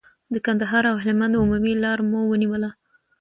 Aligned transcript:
د 0.33 0.35
کندهار 0.45 0.83
او 0.91 0.95
هلمند 1.03 1.39
عمومي 1.41 1.73
لار 1.83 1.99
مو 2.09 2.19
ونیوله. 2.31 2.69